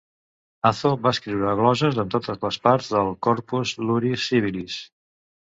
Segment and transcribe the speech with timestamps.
[0.69, 4.83] Azo va escriure glosses en totes les parts del "Corpus Iuris Civilis".